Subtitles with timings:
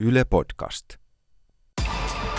[0.00, 0.84] Yle Podcast.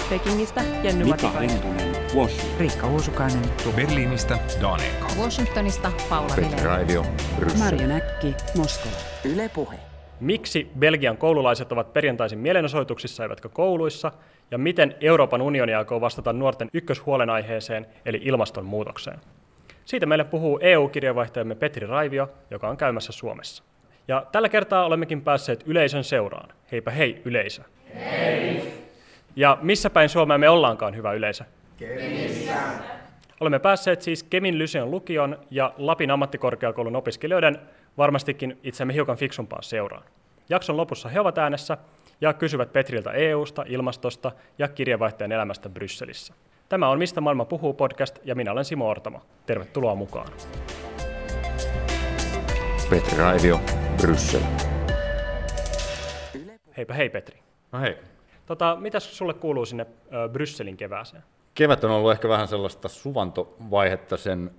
[0.09, 1.30] Pekingistä Jenny Mika.
[1.30, 2.60] Hentunen, Washington.
[2.60, 3.41] Riikka Uusukainen,
[3.76, 4.91] Berliinistä Daniel.
[5.20, 6.64] Washingtonista Paula Vilén.
[6.64, 7.06] Raivio.
[7.60, 8.96] Marja Näkki, Moskova.
[9.26, 9.80] Yle Puhe.
[10.20, 14.12] Miksi Belgian koululaiset ovat perjantaisin mielenosoituksissa eivätkä kouluissa,
[14.52, 19.20] ja miten Euroopan unioni aikoo vastata nuorten ykköshuolenaiheeseen, eli ilmastonmuutokseen.
[19.86, 23.64] Siitä meille puhuu EU-kirjeenvaihtajamme Petri Raivio, joka on käymässä Suomessa.
[24.08, 26.50] Ja tällä kertaa olemmekin päässeet yleisön seuraan.
[26.71, 27.62] Heipä hei yleisö.
[27.96, 28.73] Hei!
[29.36, 31.44] Ja missä päin Suomea me ollaankaan, hyvä yleisö?
[31.77, 32.54] Kemissä.
[33.40, 37.59] Olemme päässeet siis Kemin Lyseon lukion ja Lapin ammattikorkeakoulun opiskelijoiden
[37.98, 40.04] varmastikin itsemme hiukan fiksumpaan seuraan.
[40.50, 41.78] Jakson lopussa he ovat äänessä
[42.22, 46.34] ja kysyvät Petriltä EUsta, ilmastosta ja kirjeenvaihtajan elämästä Brysselissä.
[46.70, 49.22] Tämä on Mistä maailma puhuu podcast ja minä olen Simo Ortamo.
[49.45, 50.28] Tervetuloa mukaan.
[52.89, 53.62] Petri Raivio,
[54.02, 54.42] Bryssel.
[56.78, 57.40] Heipä hei Petri.
[57.72, 57.98] No hei.
[58.46, 61.23] Tota, mitäs sulle kuuluu sinne ö, Brysselin kevääseen?
[61.56, 64.52] Kevät on ollut ehkä vähän sellaista suvantovaihetta sen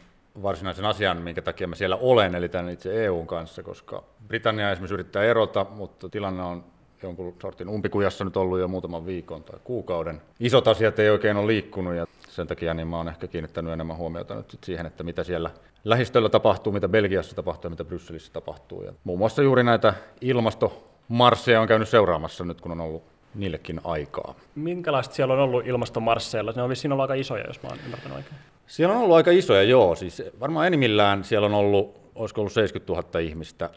[0.42, 4.95] varsinaisen asian, minkä takia mä siellä olen, eli tämän itse EUn kanssa, koska Britannia esimerkiksi
[4.95, 6.64] yrittää erota, mutta tilanne on
[7.02, 10.20] jonkun sortin umpikujassa nyt ollut jo muutaman viikon tai kuukauden.
[10.41, 13.97] Isot asiat ei oikein ole liikkunut ja sen takia niin mä oon ehkä kiinnittänyt enemmän
[13.97, 15.50] huomiota nyt sit siihen, että mitä siellä
[15.84, 18.82] lähistöllä tapahtuu, mitä Belgiassa tapahtuu ja mitä Brysselissä tapahtuu.
[18.82, 23.02] Ja muun muassa juuri näitä ilmastomarsseja on käynyt seuraamassa nyt, kun on ollut
[23.34, 24.34] niillekin aikaa.
[24.54, 26.52] Minkälaista siellä on ollut ilmastomarsseilla?
[26.56, 28.36] Ne on vissiin ollut aika isoja, jos mä oon ymmärtänyt oikein.
[28.66, 29.94] Siellä on ollut aika isoja, joo.
[29.94, 33.70] Siis varmaan enimmillään siellä on ollut, olisiko ollut 70 000 ihmistä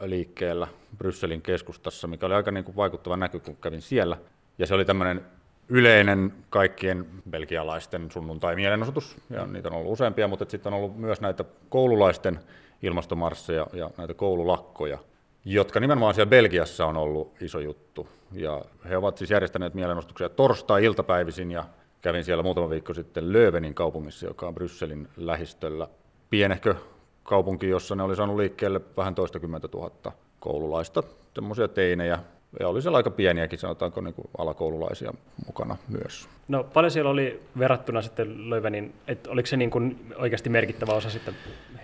[0.00, 4.16] liikkeellä Brysselin keskustassa, mikä oli aika niin kuin vaikuttava näky, kun kävin siellä.
[4.58, 5.24] Ja se oli tämmöinen
[5.68, 11.44] yleinen kaikkien belgialaisten sunnuntai-mielenosoitus, ja niitä on ollut useampia, mutta sitten on ollut myös näitä
[11.68, 12.40] koululaisten
[12.82, 14.98] ilmastomarsseja ja näitä koululakkoja,
[15.44, 18.08] jotka nimenomaan siellä Belgiassa on ollut iso juttu.
[18.32, 21.64] Ja he ovat siis järjestäneet mielenosoituksia torstai-iltapäivisin, ja
[22.02, 25.88] kävin siellä muutama viikko sitten Löövenin kaupungissa, joka on Brysselin lähistöllä.
[26.30, 26.74] Pienehkö
[27.22, 31.02] kaupunki, jossa ne oli saanut liikkeelle vähän toistakymmentä tuhatta koululaista,
[31.34, 32.18] semmoisia teinejä,
[32.60, 35.12] ja oli siellä aika pieniäkin, sanotaanko niin kuin alakoululaisia
[35.46, 36.28] mukana myös.
[36.48, 41.10] No paljon siellä oli verrattuna sitten Löövenin, että oliko se niin kuin oikeasti merkittävä osa
[41.10, 41.34] sitten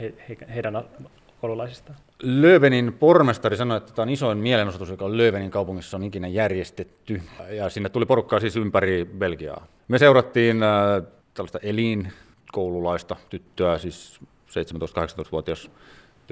[0.00, 0.84] he, he, heidän
[1.40, 1.98] koululaisistaan?
[2.22, 7.22] Löövenin pormestari sanoi, että tämä on isoin mielenosoitus, joka Löövenin kaupungissa on ikinä järjestetty.
[7.50, 9.66] Ja sinne tuli porukkaa siis ympäri Belgiaa.
[9.88, 11.02] Me seurattiin äh,
[11.34, 12.12] tällaista Elin
[12.52, 15.70] koululaista tyttöä, siis 17-18-vuotias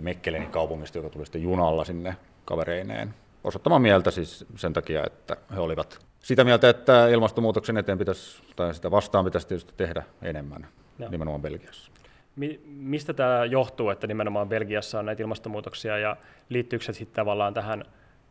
[0.02, 5.60] Mekkelenin kaupungista, joka tuli sitten junalla sinne kavereineen osoittamaan mieltä siis sen takia, että he
[5.60, 10.68] olivat sitä mieltä, että ilmastonmuutoksen eteen pitäisi, tai sitä vastaan pitäisi tietysti tehdä enemmän,
[10.98, 11.10] Joo.
[11.10, 11.90] nimenomaan Belgiassa.
[12.36, 16.16] Mi- mistä tämä johtuu, että nimenomaan Belgiassa on näitä ilmastonmuutoksia ja
[16.48, 17.84] liittyykö se sitten tavallaan tähän,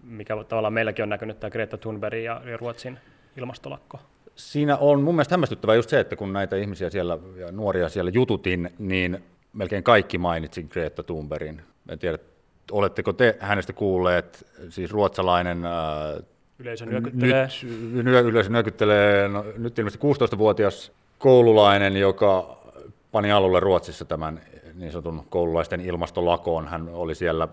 [0.04, 3.00] mikä tavallaan meilläkin on näkynyt, tämä Greta Thunberg ja, Ruotsin
[3.38, 4.00] ilmastolakko?
[4.36, 8.12] Siinä on mun mielestä hämmästyttävää just se, että kun näitä ihmisiä siellä ja nuoria siellä
[8.14, 9.24] jututin, niin
[9.54, 11.62] melkein kaikki mainitsin Greta Thunbergin.
[11.90, 12.18] En tiedä,
[12.72, 16.20] oletteko te hänestä kuulleet, siis ruotsalainen ää,
[16.60, 17.48] Yleisö nyökyttelee.
[17.64, 22.58] nyt, nyö, yleisö nyökyttelee, no, nyt ilmeisesti 16-vuotias koululainen, joka
[23.12, 24.42] pani alulle Ruotsissa tämän
[24.74, 26.68] niin sanotun koululaisten ilmastolakoon.
[26.68, 27.48] Hän oli siellä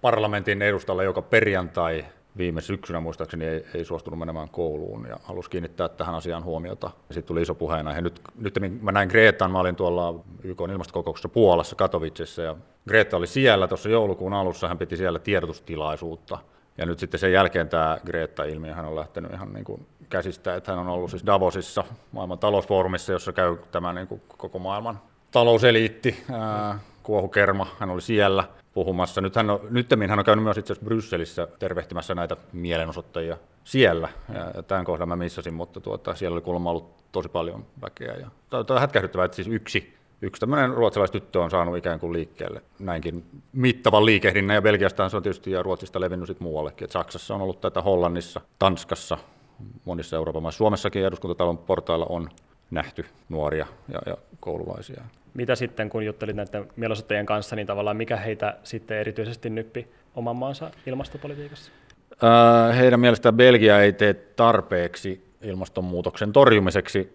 [0.00, 2.04] parlamentin edustalla joka perjantai
[2.38, 6.90] viime syksynä muistaakseni ei, ei suostunut menemään kouluun ja halusi kiinnittää tähän asiaan huomiota.
[7.10, 8.00] Sitten tuli iso puheenaihe.
[8.00, 12.56] Nyt, nyt mä näin Greetan, mä olin tuolla YK ilmastokokouksessa Puolassa Katowicessa ja
[12.88, 16.38] Greta oli siellä tuossa joulukuun alussa, hän piti siellä tiedotustilaisuutta.
[16.78, 20.72] Ja nyt sitten sen jälkeen tämä Greta-ilmiö hän on lähtenyt ihan niin kuin käsistä, että
[20.72, 25.00] hän on ollut siis Davosissa maailman talousfoorumissa, jossa käy tämä niin kuin koko maailman
[25.30, 28.44] talouseliitti, ää, kuohukerma, hän oli siellä
[28.78, 29.20] puhumassa.
[29.20, 34.08] Nyt hän on, nyttemmin hän on käynyt myös itse asiassa Brysselissä tervehtimässä näitä mielenosoittajia siellä.
[34.34, 38.14] Ja, tämän kohdan mä missasin, mutta tuota, siellä oli kuulemma ollut tosi paljon väkeä.
[38.14, 42.62] Ja, tämä on hätkähdyttävää, että siis yksi, yksi tämmöinen ruotsalaistyttö on saanut ikään kuin liikkeelle
[42.78, 44.54] näinkin mittavan liikehdinnän.
[44.54, 46.84] Ja Belgiasta se on tietysti ja Ruotsista levinnyt sit muuallekin.
[46.84, 49.18] Et Saksassa on ollut tätä Hollannissa, Tanskassa,
[49.84, 50.58] monissa Euroopan maissa.
[50.58, 52.28] Suomessakin eduskuntatalon portailla on
[52.70, 55.02] nähty nuoria ja, ja koululaisia.
[55.34, 60.36] Mitä sitten, kun juttelit näiden mielenosoittajien kanssa, niin tavallaan mikä heitä sitten erityisesti nyppi oman
[60.36, 61.72] maansa ilmastopolitiikassa?
[62.22, 67.12] Ää, Heidän mielestään Belgia ei tee tarpeeksi ilmastonmuutoksen torjumiseksi,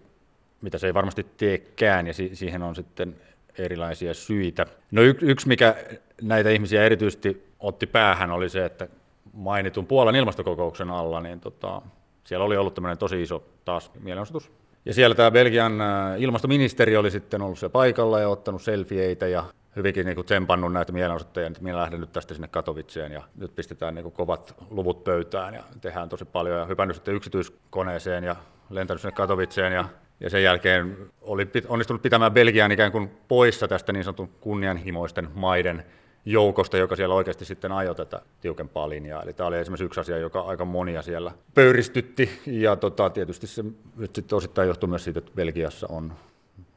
[0.61, 3.15] mitä se ei varmasti teekään, ja si- siihen on sitten
[3.57, 4.65] erilaisia syitä.
[4.91, 5.75] No y- yksi, mikä
[6.21, 8.87] näitä ihmisiä erityisesti otti päähän, oli se, että
[9.33, 11.81] mainitun Puolan ilmastokokouksen alla, niin tota,
[12.23, 14.51] siellä oli ollut tämmöinen tosi iso taas mielenosoitus.
[14.85, 15.73] Ja siellä tämä Belgian
[16.17, 19.45] ilmastoministeri oli sitten ollut siellä paikalla ja ottanut selfieitä ja
[19.75, 23.95] hyvinkin niin tsempannut näitä mielenosoittajia, että minä lähden nyt tästä sinne Katowiceen ja nyt pistetään
[23.95, 28.35] niin kovat luvut pöytään ja tehdään tosi paljon ja hypännyt sitten yksityiskoneeseen ja
[28.69, 29.85] lentänyt sinne Katowiceen ja
[30.19, 35.85] ja sen jälkeen oli onnistunut pitämään Belgian ikään kuin poissa tästä niin sanotun kunnianhimoisten maiden
[36.25, 39.21] joukosta, joka siellä oikeasti sitten ajoi tätä tiukempaa linjaa.
[39.21, 43.63] Eli tämä oli esimerkiksi yksi asia, joka aika monia siellä pöyristytti, ja tota, tietysti se
[43.97, 46.13] nyt sitten osittain johtuu myös siitä, että Belgiassa on,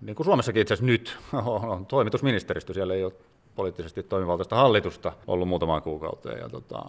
[0.01, 1.19] niin kuin Suomessakin itse asiassa nyt,
[1.73, 3.13] on toimitusministeristö, siellä ei ole
[3.55, 6.83] poliittisesti toimivaltaista hallitusta ollut muutamaan kuukauteen, ja tota,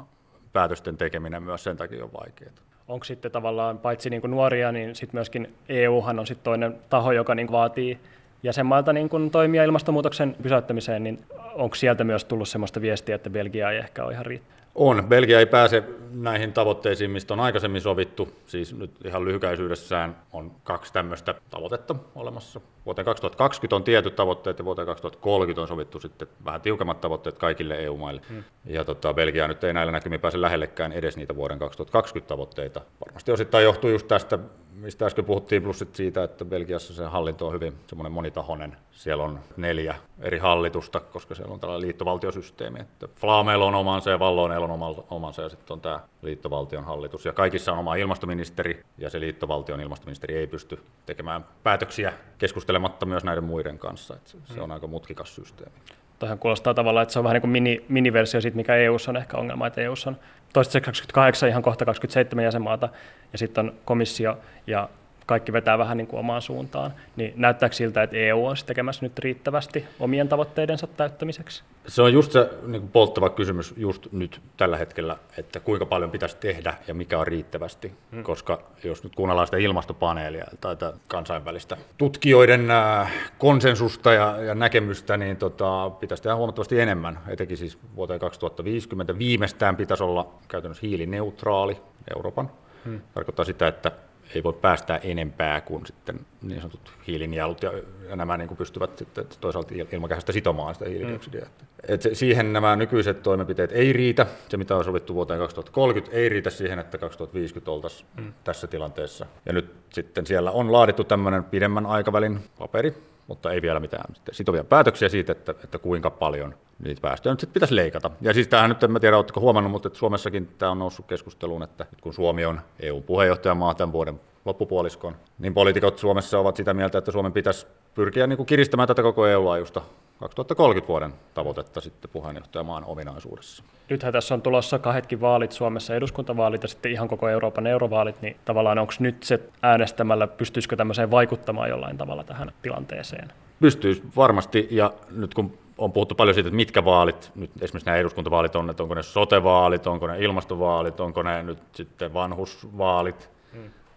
[0.54, 2.52] päätösten tekeminen myös sen takia on vaikeaa.
[2.88, 7.12] Onko sitten tavallaan paitsi niin kuin nuoria, niin sitten myöskin EUhan on sitten toinen taho,
[7.12, 8.00] joka niin vaatii
[8.44, 11.20] jäsenmailta niin kuin toimia ilmastonmuutoksen pysäyttämiseen, niin
[11.54, 14.58] onko sieltä myös tullut sellaista viestiä, että Belgia ei ehkä ole ihan riittävä?
[14.78, 15.04] On.
[15.08, 18.30] Belgia ei pääse näihin tavoitteisiin, mistä on aikaisemmin sovittu.
[18.46, 22.62] Siis nyt ihan lyhykäisyydessään on kaksi tämmöistä tavoitetta olemassa.
[22.86, 27.76] Vuoteen 2020 on tietyt tavoitteet ja vuoteen 2030 on sovittu sitten vähän tiukemmat tavoitteet kaikille
[27.76, 28.22] EU-maille.
[28.30, 28.44] Hmm.
[28.66, 32.82] Ja tota, Belgia nyt ei näillä näkymin pääse lähellekään edes niitä vuoden 2020 tavoitteita.
[33.06, 34.40] Varmasti osittain johtuu just tästä
[34.82, 38.78] mistä äsken puhuttiin, plus siitä, että Belgiassa se hallinto on hyvin semmoinen monitahoinen.
[38.92, 42.80] Siellä on neljä eri hallitusta, koska siellä on tällainen liittovaltiosysteemi.
[42.80, 47.26] Että Flameilla on omansa ja Valloneilla on omansa ja sitten on tämä liittovaltion hallitus.
[47.26, 53.24] Ja kaikissa on oma ilmastoministeri ja se liittovaltion ilmastoministeri ei pysty tekemään päätöksiä keskustelematta myös
[53.24, 54.16] näiden muiden kanssa.
[54.16, 55.76] Että se on aika mutkikas systeemi.
[56.20, 59.18] Toihan kuulostaa tavallaan, että se on vähän niin kuin mini, miniversio siitä, mikä EU on
[59.18, 60.18] ehkä ongelma, että EU on
[60.54, 62.90] toistaiseksi 28, ihan kohta 27 jäsenmaata,
[63.32, 64.38] ja sitten on komissio
[64.68, 64.90] ja
[65.28, 69.20] kaikki vetää vähän niin kuin omaan suuntaan, niin näyttääkö siltä, että EU on tekemässä nyt
[69.20, 71.64] riittävästi omien tavoitteidensa täyttämiseksi?
[71.88, 76.12] Se on just se niin kuin polttava kysymys just nyt tällä hetkellä, että kuinka paljon
[76.12, 78.24] pitäisi tehdä ja mikä on riittävästi, hmm.
[78.24, 80.76] koska jos nyt kuunnellaan sitä ilmastopaneelia tai
[81.08, 87.78] kansainvälistä tutkijoiden äh, konsensusta ja, ja näkemystä, niin tota, pitäisi tehdä huomattavasti enemmän, etenkin siis
[87.96, 91.78] vuoteen 2050 viimeistään pitäisi olla käytännössä hiilineutraali
[92.16, 92.50] Euroopan.
[92.86, 93.02] Hmm.
[93.14, 93.92] Tarkoittaa sitä, että
[94.36, 97.72] ei voi päästää enempää kuin sitten niin sanotut hiilinjalut ja,
[98.16, 101.46] nämä niin kuin pystyvät sitten toisaalta ilmakehästä sitomaan sitä hiilidioksidia.
[101.46, 101.68] Mm.
[101.88, 104.28] Et se, siihen nämä nykyiset toimenpiteet ei riitä.
[104.50, 108.34] Se, mitä on sovittu vuoteen 2030, ei riitä siihen, että 2050 oltaisiin mm.
[108.44, 109.26] tässä tilanteessa.
[109.46, 112.94] Ja nyt sitten siellä on laadittu tämmöinen pidemmän aikavälin paperi,
[113.28, 117.76] mutta ei vielä mitään sitovia päätöksiä siitä, että, että kuinka paljon niitä päästöjä nyt pitäisi
[117.76, 118.12] leikata.
[118.22, 121.64] Ja siis tämähän nyt, en tiedä, oletteko huomannut, mutta että Suomessakin tämä on noussut keskusteluun,
[121.64, 127.12] että kun Suomi on EU-puheenjohtajamaa tämän vuoden loppupuoliskon, niin poliitikot Suomessa ovat sitä mieltä, että
[127.12, 129.82] Suomen pitäisi pyrkiä niin kuin kiristämään tätä koko EU-laajuista
[130.20, 133.64] 2030 vuoden tavoitetta sitten puheenjohtajamaan ominaisuudessa.
[133.90, 138.36] Nythän tässä on tulossa kahdetkin vaalit Suomessa, eduskuntavaalit ja sitten ihan koko Euroopan eurovaalit, niin
[138.46, 143.32] tavallaan onko nyt se äänestämällä, pystyisikö tämmöiseen vaikuttamaan jollain tavalla tähän tilanteeseen?
[143.60, 147.98] Pystyisi varmasti, ja nyt kun on puhuttu paljon siitä, että mitkä vaalit, nyt esimerkiksi nämä
[147.98, 153.30] eduskuntavaalit on, että onko ne sotevaalit, onko ne ilmastovaalit, onko ne nyt sitten vanhusvaalit,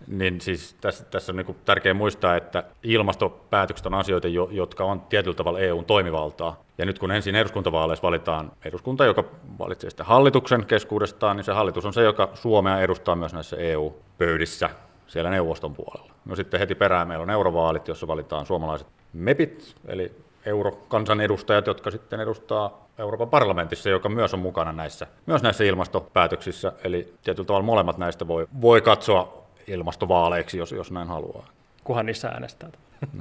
[0.06, 5.36] niin siis tässä, tässä on niin tärkeää muistaa, että ilmastopäätökset on asioita, jotka on tietyllä
[5.36, 6.60] tavalla EUn toimivaltaa.
[6.78, 9.24] Ja nyt kun ensin eduskuntavaaleissa valitaan eduskunta, joka
[9.58, 14.70] valitsee sitten hallituksen keskuudestaan, niin se hallitus on se, joka Suomea edustaa myös näissä EU-pöydissä
[15.06, 16.12] siellä neuvoston puolella.
[16.24, 20.12] No sitten heti perään meillä on eurovaalit, jossa valitaan suomalaiset MEPit, eli
[20.46, 26.72] eurokansanedustajat, jotka sitten edustaa Euroopan parlamentissa, joka myös on mukana näissä, myös näissä ilmastopäätöksissä.
[26.84, 29.39] Eli tietyllä tavalla molemmat näistä voi, voi katsoa
[29.70, 31.48] ilmastovaaleiksi, jos, jos näin haluaa.
[31.84, 32.70] Kuhan niissä äänestää.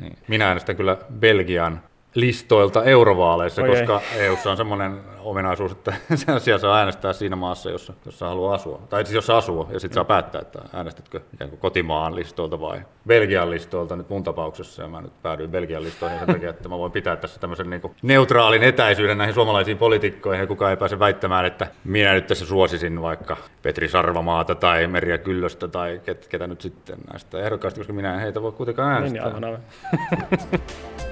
[0.01, 0.17] Niin.
[0.27, 1.81] Minä äänestän kyllä Belgian
[2.15, 4.21] listoilta eurovaaleissa, Oi koska ei.
[4.21, 5.93] EUssa on semmoinen ominaisuus, että
[6.39, 8.81] siellä saa äänestää siinä maassa, jossa, jossa haluaa asua.
[8.89, 12.81] Tai siis jossa asuu, ja sitten saa päättää, että äänestätkö ikään kuin kotimaan listoilta vai
[13.07, 16.77] Belgian listoilta nyt mun tapauksessa, ja mä nyt päädyin Belgian listoihin sen takia, että mä
[16.77, 21.45] voin pitää tässä tämmöisen niin neutraalin etäisyyden näihin suomalaisiin poliitikkoihin, ja kukaan ei pääse väittämään,
[21.45, 26.61] että minä nyt tässä suosisin vaikka Petri Sarvamaata tai Merja Kyllöstä tai ket, ketä nyt
[26.61, 29.49] sitten näistä ehdokkaista, koska minä en heitä voi kuitenkaan niin, äänestää.
[29.49, 30.99] Niin,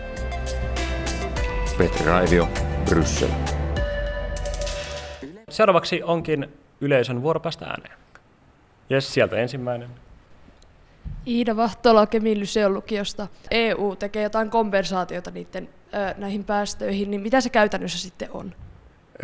[1.77, 2.49] Petri Raivio,
[2.89, 3.29] Bryssel.
[5.49, 6.47] Seuraavaksi onkin
[6.81, 7.97] yleisön vuoropäästä ääneen.
[8.89, 9.89] Jes, sieltä ensimmäinen.
[11.27, 13.27] Iida Vahtola Kemin Lyseon lukiosta.
[13.51, 18.53] EU tekee jotain kompensaatiota niiden, ö, näihin päästöihin, niin mitä se käytännössä sitten on?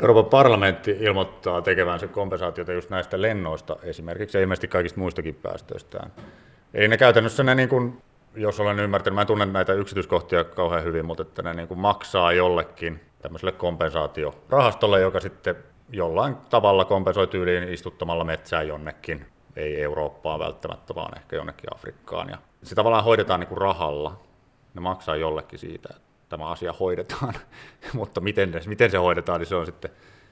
[0.01, 6.11] Euroopan parlamentti ilmoittaa tekevänsä kompensaatiota just näistä lennoista esimerkiksi ja ilmeisesti kaikista muistakin päästöistään.
[6.73, 8.01] Eli ne käytännössä ne niin kuin
[8.35, 11.79] jos olen ymmärtänyt, mä en tunne näitä yksityiskohtia kauhean hyvin, mutta että ne niin kuin
[11.79, 15.55] maksaa jollekin tämmöiselle kompensaatiorahastolle, joka sitten
[15.89, 19.25] jollain tavalla kompensoi tyyliin istuttamalla metsää jonnekin,
[19.55, 22.29] ei Eurooppaan välttämättä, vaan ehkä jonnekin Afrikkaan.
[22.29, 24.19] Ja se tavallaan hoidetaan niin kuin rahalla.
[24.73, 25.89] Ne maksaa jollekin siitä.
[26.29, 27.33] tämä asia hoidetaan,
[27.93, 29.91] mutta miten, miten se hoidetaan, niin se on sitten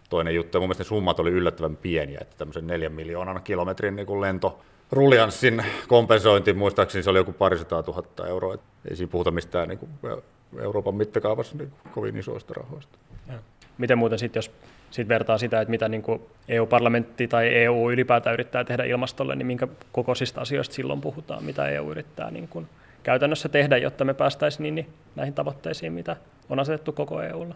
[0.10, 0.58] toinen juttu.
[0.58, 4.60] Ja mun mielestä ne summat oli yllättävän pieniä, että tämmöisen neljän miljoonan kilometrin niin lento
[4.92, 8.54] ruljanssin kompensointi, muistaakseni se oli joku parisataa tuhatta euroa.
[8.54, 9.92] Et ei siinä puhuta mistään niin kuin
[10.60, 12.98] Euroopan mittakaavassa niin kuin kovin isoista rahoista.
[13.28, 13.40] Ja.
[13.78, 14.52] Miten muuten sitten, jos
[14.92, 19.48] sit vertaa sitä, että mitä niin kuin EU-parlamentti tai EU ylipäätään yrittää tehdä ilmastolle, niin
[19.48, 22.68] minkä kokoisista asioista silloin puhutaan, mitä EU yrittää niin kuin
[23.04, 26.16] käytännössä tehdä, jotta me päästäisiin niin, näihin tavoitteisiin, mitä
[26.50, 27.56] on asetettu koko EUlle?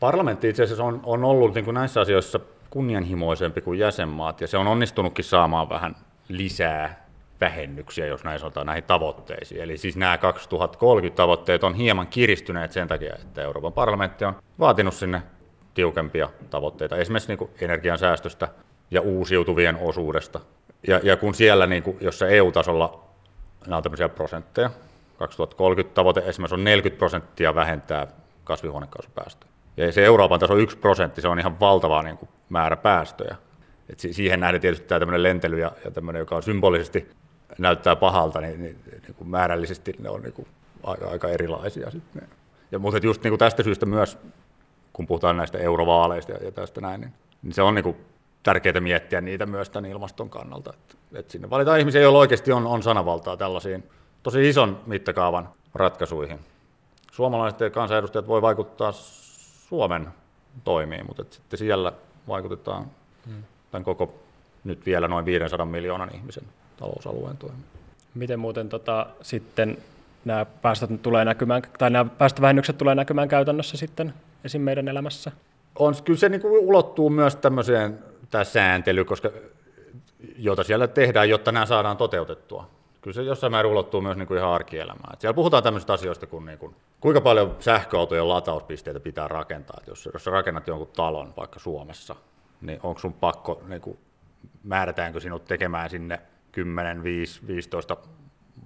[0.00, 4.56] Parlamentti itse asiassa on, on ollut niin kuin näissä asioissa kunnianhimoisempi kuin jäsenmaat, ja se
[4.56, 5.96] on onnistunutkin saamaan vähän
[6.28, 7.04] lisää
[7.40, 9.60] vähennyksiä, jos näin sanotaan, näihin tavoitteisiin.
[9.60, 14.94] Eli siis nämä 2030 tavoitteet on hieman kiristyneet sen takia, että Euroopan parlamentti on vaatinut
[14.94, 15.22] sinne
[15.74, 18.48] tiukempia tavoitteita, esimerkiksi niin kuin energiansäästöstä
[18.90, 20.40] ja uusiutuvien osuudesta.
[20.86, 23.04] Ja, ja kun siellä, niin kuin, jossa EU-tasolla
[23.66, 24.70] nämä on tämmöisiä prosentteja,
[25.18, 28.06] 2030 tavoite esimerkiksi on 40 prosenttia vähentää
[28.44, 29.52] kasvihuonekaasupäästöjä.
[29.76, 33.36] Ja se Euroopan taso 1 prosentti, se on ihan valtava niin kuin, määrä päästöjä.
[33.88, 37.10] Et siihen nähden tietysti tämä tämmöinen lentely ja, ja tämmöinen, joka on symbolisesti
[37.58, 40.48] näyttää pahalta, niin, niin, niin kuin määrällisesti ne on niin kuin
[40.82, 42.28] aika, aika erilaisia sitten.
[42.72, 44.18] Ja mutta just niin kuin tästä syystä myös,
[44.92, 47.12] kun puhutaan näistä eurovaaleista ja, ja tästä näin, niin,
[47.42, 47.96] niin se on niin kuin
[48.42, 50.72] tärkeää miettiä niitä myös tämän ilmaston kannalta.
[50.74, 53.90] Että, että sinne valitaan ihmisiä, joilla oikeasti on, on sanavaltaa tällaisiin
[54.22, 56.38] tosi ison mittakaavan ratkaisuihin.
[57.12, 58.92] Suomalaiset kansanedustajat voi vaikuttaa
[59.68, 60.08] Suomen
[60.64, 61.92] toimiin, mutta sitten siellä
[62.28, 62.86] vaikutetaan
[63.26, 63.42] hmm.
[63.74, 64.14] Tämän koko
[64.64, 66.44] nyt vielä noin 500 miljoonan ihmisen
[66.76, 67.64] talousalueen toimiin.
[68.14, 69.78] Miten muuten tota, sitten
[70.24, 74.14] nämä päästöt tulee näkymään, tai nämä päästövähennykset tulee näkymään käytännössä sitten
[74.44, 74.62] esim.
[74.62, 75.32] meidän elämässä?
[75.78, 77.98] On, kyllä se niin kuin ulottuu myös tämmöiseen
[78.30, 79.30] tämä sääntely, koska,
[80.36, 82.70] jota siellä tehdään, jotta nämä saadaan toteutettua.
[83.00, 85.12] Kyllä se jossain määrin ulottuu myös niin kuin ihan arkielämään.
[85.12, 89.76] Et siellä puhutaan tämmöisistä asioista kuin, niin kuin kuinka paljon sähköautojen latauspisteitä pitää rakentaa.
[89.80, 92.16] Et jos, jos rakennat jonkun talon vaikka Suomessa,
[92.66, 93.98] niin onko sun pakko, niin kuin,
[94.62, 96.20] määrätäänkö sinut tekemään sinne
[96.52, 97.96] 10, 5, 15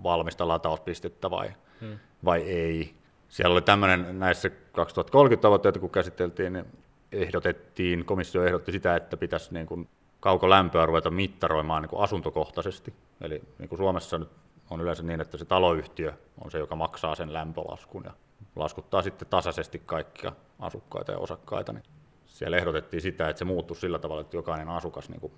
[0.03, 1.99] valmista latauspistettä vai, hmm.
[2.25, 2.95] vai ei.
[3.29, 6.67] Siellä oli tämmöinen näissä 2030 tavoitteita, kun käsiteltiin, niin
[7.13, 9.89] ehdotettiin, komissio ehdotti sitä, että pitäisi niin kuin
[10.21, 12.95] kaukolämpöä ruveta mittaroimaan niin kuin asuntokohtaisesti.
[13.21, 14.29] Eli niin kuin Suomessa nyt
[14.71, 16.13] on yleensä niin, että se taloyhtiö
[16.45, 18.13] on se, joka maksaa sen lämpölaskun ja
[18.57, 21.73] laskuttaa sitten tasaisesti kaikkia asukkaita ja osakkaita.
[21.73, 21.85] Niin
[22.39, 25.33] siellä ehdotettiin sitä, että se muuttuisi sillä tavalla, että jokainen asukas niin kuin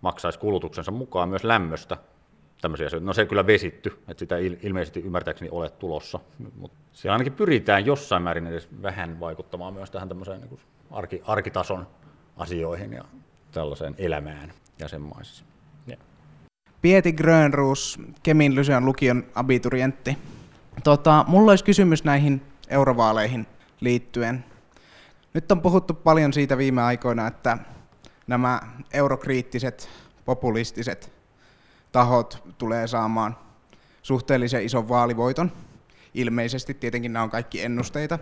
[0.00, 1.96] maksaisi kulutuksensa mukaan myös lämmöstä.
[2.60, 3.06] Tämmöisiä asioita.
[3.06, 6.20] No se kyllä vesitty, että sitä ilmeisesti ymmärtääkseni ole tulossa,
[6.56, 11.22] mutta siellä ainakin pyritään jossain määrin edes vähän vaikuttamaan myös tähän tämmöiseen niin kuin arki,
[11.24, 11.86] arkitason
[12.36, 13.04] asioihin ja
[13.52, 15.44] tällaiseen elämään jäsenmaissa.
[15.86, 15.96] Ja.
[16.82, 20.18] Pieti Grönruus, Kemin Lyseon lukion abiturientti.
[20.84, 23.46] Tota, mulla olisi kysymys näihin eurovaaleihin
[23.80, 24.44] liittyen.
[25.34, 27.58] Nyt on puhuttu paljon siitä viime aikoina, että
[28.26, 28.60] nämä
[28.92, 29.88] eurokriittiset,
[30.24, 31.12] populistiset
[31.92, 33.36] tahot tulee saamaan
[34.02, 35.52] suhteellisen ison vaalivoiton.
[36.14, 38.18] Ilmeisesti tietenkin nämä on kaikki ennusteita,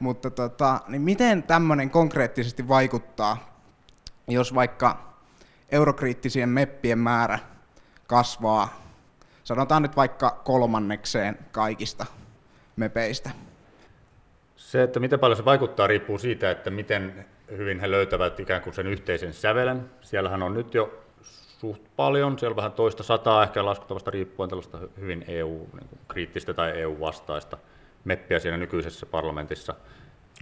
[0.00, 3.56] mutta tota, niin miten tämmöinen konkreettisesti vaikuttaa,
[4.28, 5.14] jos vaikka
[5.68, 7.38] eurokriittisien meppien määrä
[8.06, 8.68] kasvaa,
[9.44, 12.06] sanotaan nyt vaikka kolmannekseen kaikista
[12.76, 13.30] mepeistä?
[14.72, 17.24] Se, että miten paljon se vaikuttaa, riippuu siitä, että miten
[17.56, 19.90] hyvin he löytävät ikään kuin sen yhteisen sävelen.
[20.00, 21.02] Siellähän on nyt jo
[21.58, 26.80] suht paljon, siellä on vähän toista sataa ehkä laskutavasta riippuen tällaista hyvin EU-kriittistä niin tai
[26.80, 27.58] EU-vastaista
[28.04, 29.74] meppiä siinä nykyisessä parlamentissa.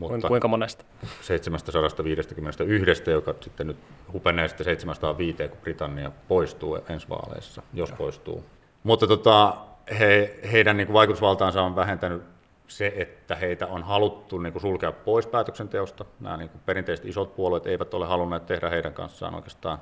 [0.00, 0.84] Mutta Kuinka monesta?
[1.20, 3.76] 751, joka sitten nyt
[4.12, 8.44] hupenee sitten 705, kun Britannia poistuu ensi vaaleissa, jos poistuu.
[8.82, 9.56] Mutta tota,
[9.98, 12.22] he, heidän niin kuin vaikutusvaltaansa on vähentänyt
[12.68, 12.86] se,
[13.32, 16.04] että heitä on haluttu niin kuin sulkea pois päätöksenteosta.
[16.20, 19.78] Nämä niin kuin perinteiset isot puolueet eivät ole halunneet tehdä heidän kanssaan oikeastaan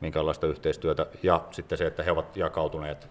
[0.00, 1.06] minkäänlaista yhteistyötä.
[1.22, 3.10] Ja sitten se, että he ovat jakautuneet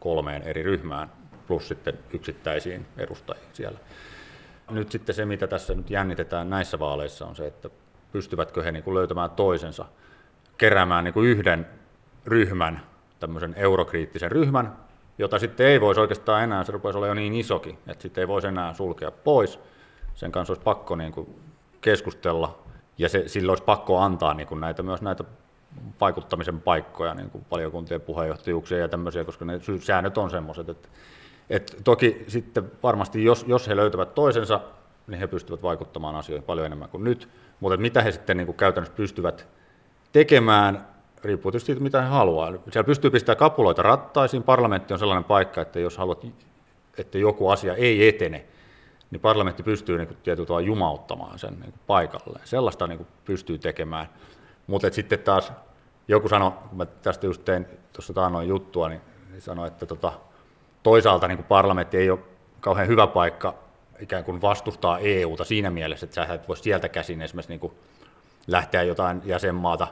[0.00, 1.12] kolmeen eri ryhmään,
[1.46, 3.78] plus sitten yksittäisiin edustajiin siellä.
[4.70, 7.70] Nyt sitten se, mitä tässä nyt jännitetään näissä vaaleissa, on se, että
[8.12, 9.84] pystyvätkö he niin kuin löytämään toisensa,
[10.58, 11.66] keräämään niin kuin yhden
[12.26, 12.80] ryhmän,
[13.20, 14.76] tämmöisen eurokriittisen ryhmän,
[15.20, 18.28] jota sitten ei voisi oikeastaan enää, se rupeaisi olla jo niin isokin, että sitten ei
[18.28, 19.60] voisi enää sulkea pois.
[20.14, 21.40] Sen kanssa olisi pakko niin kuin
[21.80, 22.58] keskustella
[22.98, 25.24] ja se, sillä olisi pakko antaa niin kuin näitä, myös näitä
[26.00, 30.88] vaikuttamisen paikkoja, niin kuin valiokuntien puheenjohtajuuksia ja tämmöisiä, koska ne säännöt on semmoiset, että
[31.50, 34.60] et toki sitten varmasti, jos, jos he löytävät toisensa,
[35.06, 37.28] niin he pystyvät vaikuttamaan asioihin paljon enemmän kuin nyt.
[37.60, 39.46] Mutta mitä he sitten niin kuin käytännössä pystyvät
[40.12, 40.86] tekemään,
[41.24, 42.52] riippuu tietysti siitä, mitä he haluaa.
[42.70, 44.42] Siellä pystyy pistämään kapuloita rattaisiin.
[44.42, 46.26] Parlamentti on sellainen paikka, että jos haluat,
[46.98, 48.44] että joku asia ei etene,
[49.10, 52.46] niin parlamentti pystyy niin kuin, tietyllä tavalla jumauttamaan sen niin kuin, paikalleen.
[52.46, 54.06] Sellaista niin kuin, pystyy tekemään.
[54.66, 55.52] Mutta sitten taas
[56.08, 59.00] joku sanoi, kun mä tästä just tein tuossa taannoin juttua, niin,
[59.30, 60.12] niin sanoi, että tota,
[60.82, 62.18] toisaalta niin kuin parlamentti ei ole
[62.60, 63.54] kauhean hyvä paikka
[64.00, 67.72] ikään kuin vastustaa EUta siinä mielessä, että sä et voi sieltä käsin esimerkiksi niin kuin
[68.46, 69.88] lähteä jotain jäsenmaata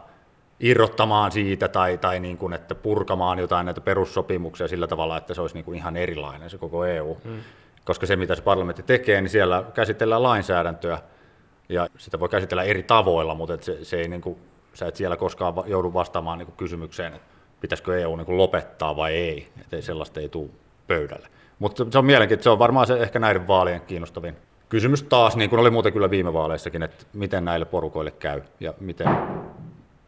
[0.60, 5.40] irrottamaan siitä tai, tai niin kuin, että purkamaan jotain näitä perussopimuksia sillä tavalla, että se
[5.40, 7.18] olisi niin kuin ihan erilainen se koko EU.
[7.24, 7.40] Mm.
[7.84, 10.98] Koska se, mitä se parlamentti tekee, niin siellä käsitellään lainsäädäntöä
[11.68, 14.38] ja sitä voi käsitellä eri tavoilla, mutta et se, se ei niin kuin,
[14.74, 17.28] sä et siellä koskaan joudu vastaamaan niin kuin kysymykseen, että
[17.60, 20.50] pitäisikö EU niin kuin lopettaa vai ei, että ei sellaista ei tule
[20.86, 21.28] pöydälle.
[21.58, 24.36] Mutta se on mielenkiintoista, se on varmaan se ehkä näiden vaalien kiinnostavin
[24.68, 28.74] kysymys taas, niin kuin oli muuten kyllä viime vaaleissakin, että miten näille porukoille käy ja
[28.80, 29.08] miten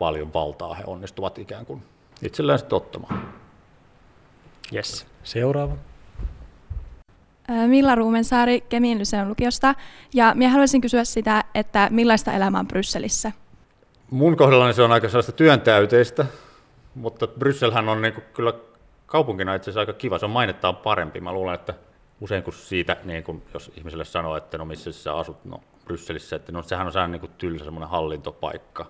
[0.01, 1.83] paljon valtaa he onnistuvat ikään kuin
[2.23, 3.33] itselleen sitten ottamaan.
[4.75, 5.07] Yes.
[5.25, 5.77] Seuraava.
[7.67, 9.75] Milla Ruumensaari Kemin Lyseon lukiosta.
[10.15, 13.33] Ja minä haluaisin kysyä sitä, että millaista elämää on Brysselissä?
[14.11, 16.27] Mun kohdallani se on aika sellaista työntäyteistä,
[16.95, 18.53] mutta Brysselhän on niin kyllä
[19.07, 21.21] kaupunkina itse asiassa aika kiva, se on mainettaan parempi.
[21.21, 21.75] Mä luulen, että
[22.21, 26.37] usein kun siitä, niin kun, jos ihmiselle sanoo, että no missä sä asut, no Brysselissä,
[26.37, 28.87] että no sehän on sehän niin tylsä semmoinen hallintopaikka.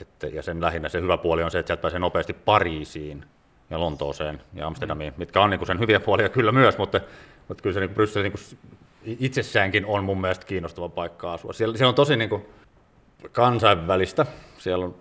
[0.00, 3.24] Että, ja sen lähinnä se hyvä puoli on se, että sieltä pääsee nopeasti Pariisiin
[3.70, 5.18] ja Lontooseen ja Amsterdamiin, mm.
[5.18, 7.00] mitkä on niin sen hyviä puolia kyllä myös, mutta,
[7.48, 11.52] mutta kyllä se niin Bryssel niin itsessäänkin on mun mielestä kiinnostava paikka asua.
[11.52, 12.46] Siellä, siellä on tosi niin kuin
[13.32, 14.26] kansainvälistä,
[14.58, 14.94] siellä on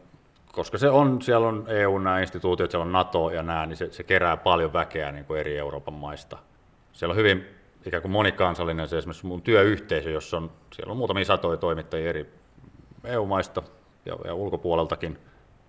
[0.55, 3.91] koska se on, siellä on EU nämä instituutiot, siellä on NATO ja nämä, niin se,
[3.91, 6.37] se kerää paljon väkeä niin kuin eri Euroopan maista.
[6.93, 7.45] Siellä on hyvin
[7.85, 12.33] ikään kuin monikansallinen se esimerkiksi mun työyhteisö, jossa on, siellä on muutamia satoja toimittajia eri
[13.03, 13.61] EU-maista
[14.05, 15.19] ja, ja ulkopuoleltakin,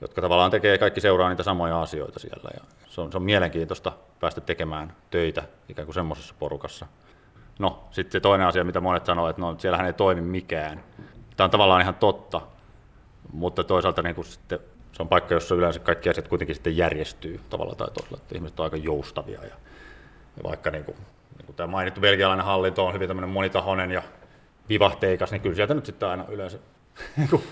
[0.00, 2.50] jotka tavallaan tekee, kaikki seuraa niitä samoja asioita siellä.
[2.55, 6.87] Ja se, on, se on mielenkiintoista päästä tekemään töitä ikään kuin semmoisessa porukassa.
[7.59, 10.85] No, sitten se toinen asia, mitä monet sanoo, että no, siellähän ei toimi mikään.
[11.37, 12.40] Tämä on tavallaan ihan totta,
[13.33, 14.59] mutta toisaalta niin kuin sitten
[14.93, 18.61] se on paikka, jossa yleensä kaikki asiat kuitenkin sitten järjestyy tavalla tai toisella, että ihmiset
[18.61, 19.40] on aika joustavia.
[19.43, 19.57] Ja,
[20.37, 20.97] ja vaikka niin kuin,
[21.38, 24.03] niin kuin tämä mainittu belgialainen hallinto on hyvin tämmöinen monitahoinen ja
[24.68, 26.59] vivahteikas, niin kyllä sieltä nyt sitten aina yleensä
[27.16, 27.42] niin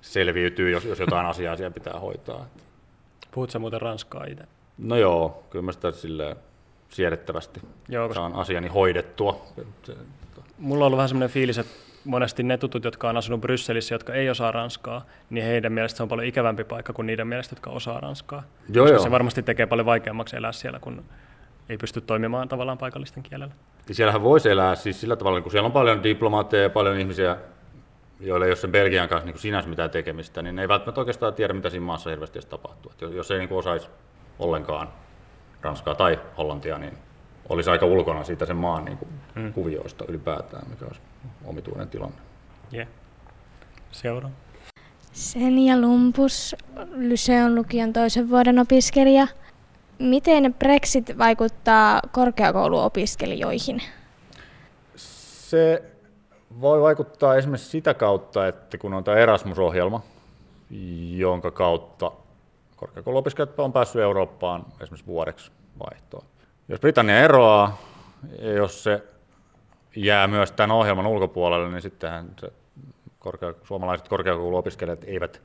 [0.00, 2.46] selviytyy, jos, jos jotain asiaa siellä pitää hoitaa.
[3.30, 4.44] Puhutko muuten ranskaa itse?
[4.78, 6.36] No joo, kyllä mä sitä silleen
[6.88, 8.20] siedettävästi joo, koska...
[8.20, 9.46] saan asiani hoidettua.
[10.58, 11.72] Mulla on ollut vähän semmoinen fiilis, että
[12.04, 16.02] monesti ne tutut, jotka on asunut Brysselissä, jotka ei osaa ranskaa, niin heidän mielestä se
[16.02, 18.42] on paljon ikävämpi paikka kuin niiden mielestä, jotka osaa ranskaa.
[18.68, 19.02] Joo, koska joo.
[19.02, 21.04] se varmasti tekee paljon vaikeammaksi elää siellä, kun
[21.68, 23.54] ei pysty toimimaan tavallaan paikallisten kielellä.
[23.88, 27.36] Ja siellähän voisi elää siis sillä tavalla, kun siellä on paljon diplomaatteja ja paljon ihmisiä,
[28.20, 31.34] joilla ei ole sen Belgian kanssa niin sinänsä mitään tekemistä, niin ne ei välttämättä oikeastaan
[31.34, 32.92] tiedä, mitä siinä maassa hirveästi edes tapahtuu.
[32.92, 33.88] Et jos ei niin osaisi
[34.38, 34.88] ollenkaan
[35.62, 36.98] ranskaa tai hollantia, niin
[37.48, 39.52] olisi aika ulkona siitä sen maan niin kuin, mm.
[39.52, 41.00] kuvioista ylipäätään, mikä olisi
[41.44, 42.16] omituinen tilanne.
[42.74, 42.88] Yeah.
[43.92, 44.34] Seuraava.
[45.12, 46.56] Senja Lumpus,
[46.90, 49.26] Lyseon lukion toisen vuoden opiskelija.
[49.98, 53.82] Miten Brexit vaikuttaa korkeakouluopiskelijoihin?
[54.96, 55.89] Se
[56.60, 60.02] voi vaikuttaa esimerkiksi sitä kautta, että kun on tämä Erasmus-ohjelma,
[61.16, 62.12] jonka kautta
[62.76, 66.24] korkeakouluopiskelijat on päässyt Eurooppaan esimerkiksi vuodeksi vaihtoon.
[66.68, 67.78] Jos Britannia eroaa,
[68.38, 69.02] ja jos se
[69.96, 72.52] jää myös tämän ohjelman ulkopuolelle, niin sittenhän se
[73.18, 75.42] korkea, suomalaiset korkeakouluopiskelijat eivät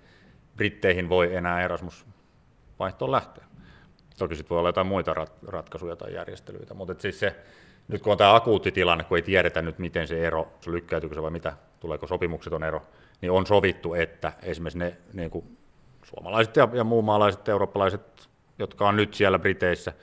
[0.56, 3.46] Britteihin voi enää Erasmus-vaihtoon lähteä.
[4.18, 7.36] Toki sitten voi olla jotain muita rat- ratkaisuja tai järjestelyitä, mutta siis se,
[7.88, 11.16] nyt kun on tämä akuutti tilanne, kun ei tiedetä nyt miten se ero, se lykkäytyykö
[11.16, 12.82] se vai mitä, tuleeko sopimukset on ero,
[13.22, 15.58] niin on sovittu, että esimerkiksi ne niin kuin
[16.04, 19.94] suomalaiset ja, ja muumaalaiset eurooppalaiset, jotka on nyt siellä Briteissä,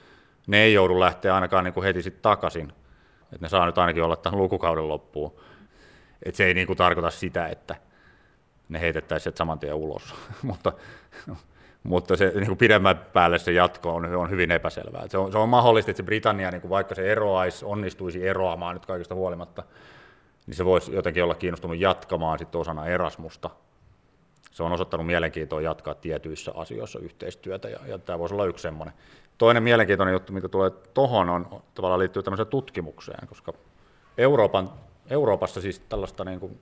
[0.47, 2.73] ne ei joudu lähteä ainakaan niin kuin heti sitten takaisin,
[3.23, 5.33] että ne saa nyt ainakin olla tämän lukukauden loppuun.
[6.23, 7.77] Et se ei niin kuin tarkoita sitä, että
[8.69, 10.73] ne heitettäisiin saman tien ulos, mutta,
[11.83, 15.09] mutta se niin kuin pidemmän päälle se jatko on, on hyvin epäselvää.
[15.09, 18.75] Se on, se on mahdollista, että se Britannia, niin kuin vaikka se eroaisi, onnistuisi eroamaan
[18.75, 19.63] nyt kaikista huolimatta,
[20.47, 23.51] niin se voisi jotenkin olla kiinnostunut jatkamaan sitten osana Erasmusta.
[24.51, 28.95] Se on osoittanut mielenkiintoa jatkaa tietyissä asioissa yhteistyötä, ja, ja tämä voisi olla yksi semmoinen.
[29.39, 33.53] Toinen mielenkiintoinen juttu, mikä tulee tuohon, on tavallaan liittyy tämmöiseen tutkimukseen, koska
[34.19, 34.71] Euroopan,
[35.11, 36.59] Euroopassa siis tällaista niin kuin,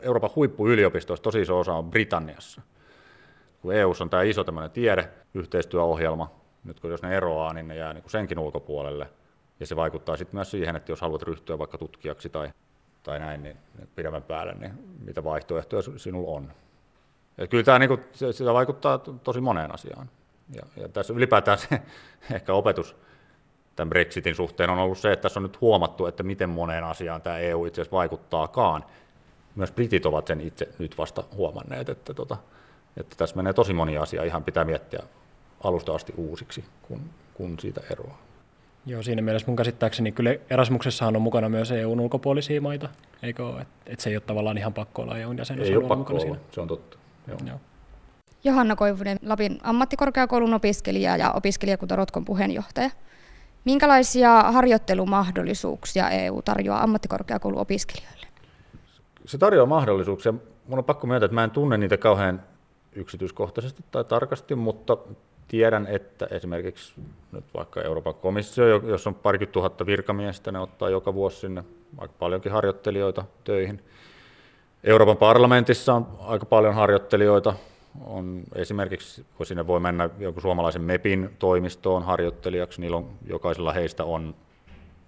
[0.00, 2.62] Euroopan huippuyliopistoista tosi iso osa on Britanniassa.
[3.64, 6.30] Kun EU on tämä iso tämmöinen tiedeyhteistyöohjelma,
[6.64, 9.08] nyt kun jos ne eroaa, niin ne jää niin kuin senkin ulkopuolelle.
[9.60, 12.50] Ja se vaikuttaa sitten myös siihen, että jos haluat ryhtyä vaikka tutkijaksi tai,
[13.02, 13.56] tai näin, niin
[13.96, 14.72] pidemmän päälle, niin
[15.04, 16.52] mitä vaihtoehtoja sinulla on.
[17.38, 20.10] Ja kyllä tämä, niin kuin, se, vaikuttaa tosi moneen asiaan.
[20.54, 21.82] Ja, ja tässä ylipäätään se
[22.34, 22.96] ehkä opetus
[23.76, 27.22] tämän Brexitin suhteen on ollut se, että tässä on nyt huomattu, että miten moneen asiaan
[27.22, 28.84] tämä EU itse asiassa vaikuttaakaan.
[29.54, 32.36] Myös britit ovat sen itse nyt vasta huomanneet, että, tota,
[32.96, 35.02] että tässä menee tosi moni asia ihan pitää miettiä
[35.64, 37.00] alusta asti uusiksi, kun,
[37.34, 38.18] kun siitä eroaa.
[38.86, 42.88] Joo, siinä mielessä mun käsittääkseni kyllä Erasmuksessahan on mukana myös EUn ulkopuolisia maita,
[43.22, 43.60] eikö ole?
[43.60, 45.68] Että et se ei ole tavallaan ihan pakko olla EUn jäsenyys.
[45.68, 46.38] Ei ole pakko olla, siinä.
[46.50, 46.98] se on totta.
[47.28, 47.38] Joo.
[47.46, 47.60] Joo.
[48.44, 52.90] Johanna Koivunen, Lapin ammattikorkeakoulun opiskelija ja opiskelijakunta Rotkon puheenjohtaja.
[53.64, 58.26] Minkälaisia harjoittelumahdollisuuksia EU tarjoaa ammattikorkeakoulun opiskelijoille?
[59.26, 60.34] Se tarjoaa mahdollisuuksia.
[60.68, 62.42] Mun on pakko myöntää, että mä en tunne niitä kauhean
[62.94, 64.96] yksityiskohtaisesti tai tarkasti, mutta
[65.48, 66.94] tiedän, että esimerkiksi
[67.32, 71.64] nyt vaikka Euroopan komissio, jos on parikymmentä tuhatta virkamiestä, ne ottaa joka vuosi sinne
[71.98, 73.80] aika paljonkin harjoittelijoita töihin.
[74.84, 77.54] Euroopan parlamentissa on aika paljon harjoittelijoita.
[78.04, 84.04] On esimerkiksi, kun sinne voi mennä joku suomalaisen MEPin toimistoon harjoittelijaksi, niillä on, jokaisella heistä
[84.04, 84.34] on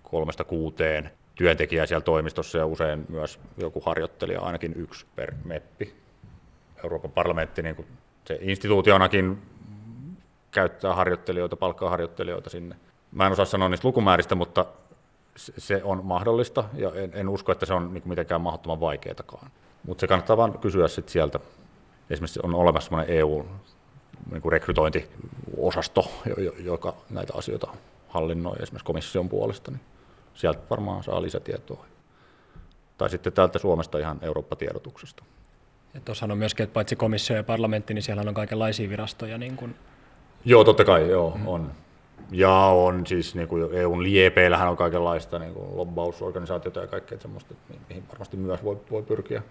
[0.03, 6.06] kolmesta kuuteen työntekijää siellä toimistossa ja usein myös joku harjoittelija, ainakin yksi per MEPpi.
[6.85, 7.89] Euroopan parlamentti niin kuin
[8.25, 9.43] se instituutionakin
[10.51, 12.77] käyttää harjoittelijoita, palkkaa harjoittelijoita sinne.
[13.13, 14.65] Mä en osaa sanoa niistä lukumääristä, mutta
[15.37, 19.51] se on mahdollista ja en, en usko, että se on niin mitenkään mahdottoman vaikeatakaan.
[19.87, 21.41] Mutta se kannattaa vain kysyä sit sieltä.
[22.11, 23.47] Esimerkiksi on olemassa sellainen EU
[24.31, 26.11] niin kuin rekrytointiosasto,
[26.59, 27.69] joka näitä asioita
[28.09, 29.81] hallinnoi esimerkiksi komission puolesta, niin
[30.35, 31.85] sieltä varmaan saa lisätietoa.
[32.99, 35.25] Tai sitten täältä Suomesta ihan Eurooppa-tiedotuksesta.
[36.05, 39.75] Tuossa on myöskin, että paitsi komissio ja parlamentti, niin siellä on kaikenlaisia virastoja, niin kuin
[40.47, 41.49] Joo, totta kai, joo, mm.
[41.49, 41.73] on.
[42.31, 47.55] Ja on siis niin kuin EUn liepeillähän on kaikenlaista niin kuin lobbausorganisaatiota ja kaikkea semmoista,
[47.89, 49.43] mihin varmasti myös voi, voi pyrkiä.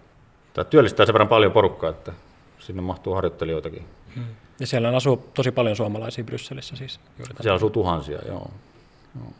[0.54, 2.12] Tämä työllistää sen verran paljon porukkaa, että
[2.58, 3.84] sinne mahtuu harjoittelijoitakin.
[4.16, 4.24] Mm.
[4.60, 7.00] Ja siellä asuu tosi paljon suomalaisia Brysselissä siis?
[7.40, 8.50] Siellä asuu tuhansia, joo.
[9.14, 9.32] joo.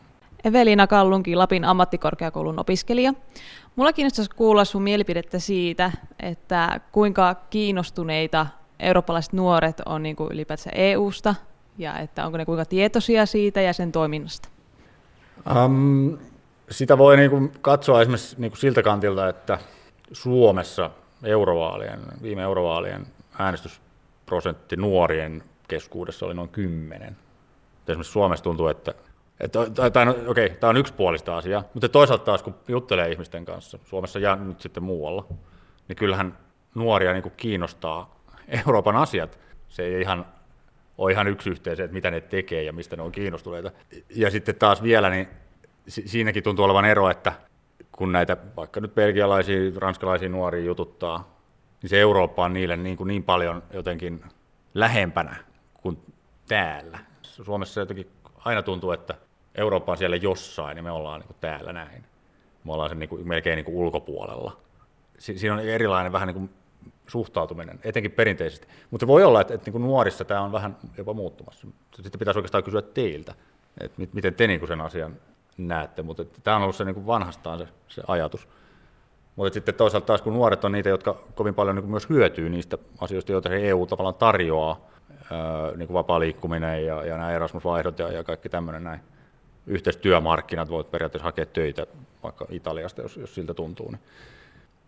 [0.47, 3.13] Evelina Kallunki, Lapin ammattikorkeakoulun opiskelija.
[3.75, 8.47] Mulla kiinnostaisi kuulla sun mielipidettä siitä, että kuinka kiinnostuneita
[8.79, 11.35] eurooppalaiset nuoret on niin kuin ylipäätään EU-sta
[11.77, 14.49] ja että onko ne kuinka tietoisia siitä ja sen toiminnasta?
[15.65, 16.17] Um,
[16.69, 19.59] sitä voi niin kuin katsoa esimerkiksi niin kuin siltä kantilta, että
[20.11, 20.91] Suomessa
[21.23, 23.07] eurovaalien, viime eurovaalien
[23.39, 27.17] äänestysprosentti nuorien keskuudessa oli noin 10.
[27.87, 28.93] Esimerkiksi Suomessa tuntuu, että
[29.93, 34.19] Tämä on, okei, tämä on yksipuolista asiaa, mutta toisaalta taas kun juttelee ihmisten kanssa Suomessa
[34.19, 35.27] ja nyt sitten muualla,
[35.87, 36.37] niin kyllähän
[36.75, 38.19] nuoria niin kiinnostaa
[38.65, 39.39] Euroopan asiat.
[39.67, 40.25] Se ei ihan
[40.97, 43.71] ole ihan yksi yhteen se, että mitä ne tekee ja mistä ne on kiinnostuneita.
[44.15, 45.27] Ja sitten taas vielä, niin
[45.87, 47.33] siinäkin tuntuu olevan ero, että
[47.91, 51.37] kun näitä vaikka nyt belgialaisia, ranskalaisia nuoria jututtaa,
[51.81, 54.23] niin se Eurooppa on niille niin, kuin niin paljon jotenkin
[54.73, 55.35] lähempänä
[55.73, 55.97] kuin
[56.47, 56.99] täällä.
[57.21, 58.09] Suomessa jotenkin
[58.45, 59.15] aina tuntuu, että
[59.57, 62.03] Eurooppa on siellä jossain ja me ollaan niin kuin täällä näin.
[62.63, 64.57] Me ollaan sen niin kuin, melkein niin kuin ulkopuolella.
[65.17, 66.49] Si- siinä on erilainen vähän niin kuin
[67.07, 68.67] suhtautuminen, etenkin perinteisesti.
[68.91, 71.67] Mutta voi olla, että, että niin nuorissa tämä on vähän jopa muuttumassa.
[71.95, 73.33] Sitten pitäisi oikeastaan kysyä teiltä,
[73.79, 75.15] että miten te niin sen asian
[75.57, 78.47] näette, mutta tämä on ollut se niin vanhastaan se, se ajatus.
[79.35, 82.77] Mutta sitten toisaalta taas kun nuoret on niitä, jotka kovin paljon niin myös hyötyy niistä
[82.99, 84.81] asioista, joita se EU tavallaan tarjoaa,
[85.75, 88.99] niin kuin vapaa liikkuminen ja, ja nämä Erasmus-vaihdot ja, ja kaikki tämmöinen näin.
[89.67, 91.87] Yhteistyömarkkinat voit periaatteessa hakea töitä
[92.23, 93.91] vaikka Italiasta, jos, jos siltä tuntuu.
[93.91, 94.01] Niin.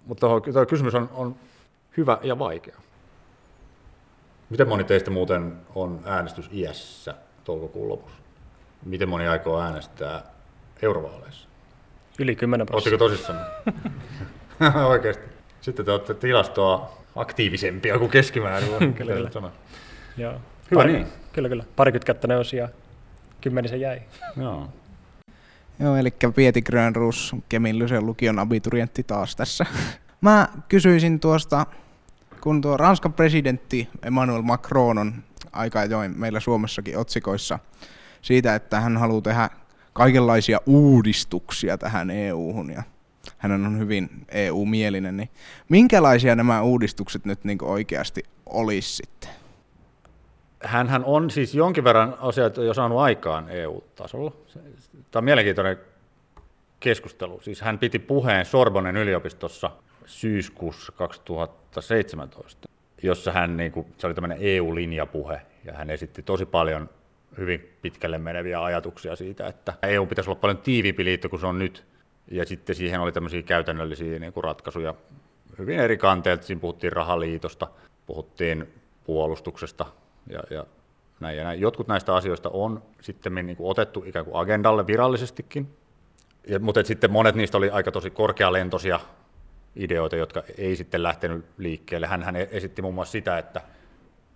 [0.05, 1.35] Mutta tuo kysymys on, on
[1.97, 2.75] hyvä ja vaikea.
[4.49, 8.17] Miten moni teistä muuten on äänestys iässä toukokuun lopussa?
[8.85, 10.23] Miten moni aikoo äänestää
[10.81, 11.47] eurovaaleissa?
[12.19, 13.05] Yli 10 prosenttia.
[13.05, 14.85] Oletteko tosissaan?
[14.91, 15.23] Oikeasti.
[15.61, 18.93] Sitten te olette tilastoa aktiivisempia kuin keskimäärin.
[18.93, 19.51] kyllä, kyllä.
[20.17, 20.33] Joo.
[20.71, 21.07] Hyvä niin.
[21.33, 21.63] Kyllä, kyllä.
[21.75, 22.35] Parikymmentä kättä ne
[23.39, 24.01] ja kymmenisen jäi.
[24.37, 24.69] Joo.
[25.79, 29.65] Joo, eli Pieti Grönruus, Kemin lukion abiturientti taas tässä.
[30.21, 31.65] Mä kysyisin tuosta
[32.41, 35.13] kun tuo Ranskan presidentti Emmanuel Macron on
[35.51, 37.59] aika ajoin meillä Suomessakin otsikoissa
[38.21, 39.49] siitä, että hän haluaa tehdä
[39.93, 42.83] kaikenlaisia uudistuksia tähän EU-hun ja
[43.37, 45.29] hän on hyvin EU-mielinen, niin
[45.69, 49.38] minkälaisia nämä uudistukset nyt niin oikeasti olisi sitten?
[50.63, 54.31] Hänhän on siis jonkin verran asioita jo saanut aikaan EU-tasolla.
[55.11, 55.77] Tämä on mielenkiintoinen
[56.79, 57.41] keskustelu.
[57.41, 59.71] Siis hän piti puheen Sorbonen yliopistossa
[60.05, 62.69] syyskuussa 2017,
[63.03, 66.89] jossa hän, niin kuin, se oli tämmöinen EU-linjapuhe, ja hän esitti tosi paljon
[67.37, 71.59] hyvin pitkälle meneviä ajatuksia siitä, että EU pitäisi olla paljon tiiviimpi liitto kuin se on
[71.59, 71.85] nyt,
[72.31, 74.93] ja sitten siihen oli tämmöisiä käytännöllisiä niin kuin ratkaisuja
[75.59, 76.43] hyvin eri kanteilta.
[76.43, 77.67] Siinä puhuttiin rahaliitosta,
[78.05, 79.85] puhuttiin puolustuksesta
[80.29, 80.65] ja, ja
[81.19, 81.61] näin ja näin.
[81.61, 85.77] Jotkut näistä asioista on sitten niin kuin otettu ikään kuin agendalle virallisestikin,
[86.47, 88.99] ja, mutta sitten monet niistä oli aika tosi korkealentoisia
[89.75, 92.07] ideoita, jotka ei sitten lähtenyt liikkeelle.
[92.07, 93.61] Hän, hän esitti muun muassa sitä, että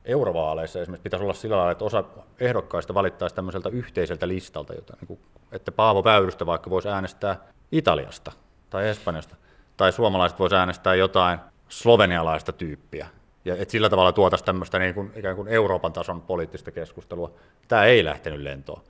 [0.06, 2.04] eurovaaleissa esimerkiksi pitäisi olla sillä lailla, että osa
[2.39, 5.19] ehdokkaista valittaisi tämmöiseltä yhteiseltä listalta, jota, niin kuin,
[5.52, 7.38] että Paavo Väyrystä vaikka voisi äänestää
[7.72, 8.32] Italiasta
[8.69, 9.36] tai Espanjasta,
[9.78, 13.08] tai suomalaiset voisi äänestää jotain slovenialaista tyyppiä.
[13.45, 17.32] Ja että sillä tavalla tuotaisiin tämmöistä niin kuin, ikään kuin Euroopan tason poliittista keskustelua.
[17.67, 18.82] Tämä ei lähtenyt lentoon.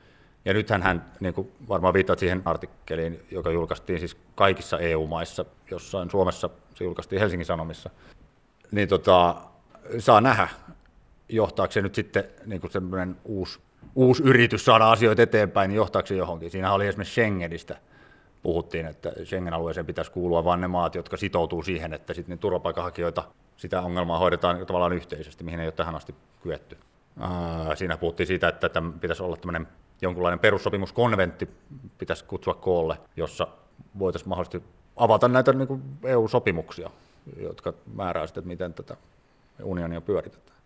[0.46, 6.10] Ja nythän hän niin kuin varmaan viittaa siihen artikkeliin, joka julkaistiin siis kaikissa EU-maissa, jossain
[6.10, 7.90] Suomessa se julkaistiin Helsingin Sanomissa.
[8.72, 9.36] Niin tota,
[10.00, 10.48] saa nähdä,
[11.30, 13.60] johtaako se nyt sitten niin kuin semmoinen uusi,
[13.96, 16.52] uusi yritys saada asioita eteenpäin, niin johtaako se johonkin.
[16.52, 17.78] Siinä oli esimerkiksi Schengenistä
[18.44, 23.24] puhuttiin, että Schengen-alueeseen pitäisi kuulua vain ne maat, jotka sitoutuu siihen, että sitten turvapaikanhakijoita,
[23.64, 26.78] sitä ongelmaa hoidetaan tavallaan yhteisesti, mihin ei ole tähän asti kyetty.
[27.76, 29.68] Siinä puhuttiin siitä, että pitäisi olla tämmöinen
[30.02, 31.50] jonkunlainen perussopimuskonventti,
[31.98, 33.48] pitäisi kutsua koolle, jossa
[34.00, 34.64] voitaisiin mahdollisesti
[34.96, 36.90] avata näitä niin kuin EU-sopimuksia,
[37.38, 38.98] jotka määrää sitten, miten tätä
[39.64, 40.58] unionia pyöritetään.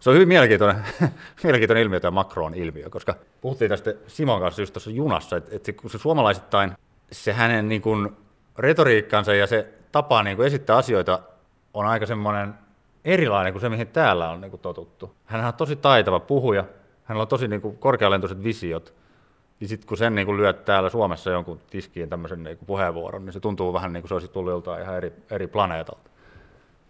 [0.00, 0.84] Se on hyvin mielenkiintoinen,
[1.44, 5.90] mielenkiintoinen ilmiö tämä Macron-ilmiö, koska puhuttiin tästä Simon kanssa just tuossa junassa, että, että kun
[5.90, 6.72] se suomalaisittain
[7.12, 8.16] se hänen niin kuin,
[8.58, 11.20] retoriikkansa ja se tapa niin kuin esittää asioita
[11.74, 12.54] on aika semmoinen
[13.04, 15.14] erilainen kuin se, mihin täällä on niin kuin, totuttu.
[15.24, 16.64] Hän on tosi taitava puhuja,
[17.04, 18.94] hänellä on tosi niin kuin, korkealentoiset visiot,
[19.60, 23.24] ja sitten kun sen niin kuin, lyöt täällä Suomessa jonkun tiskiin tämmöisen niin kuin, puheenvuoron,
[23.24, 26.10] niin se tuntuu vähän niin kuin se olisi tullut joltain ihan eri, eri planeetalta.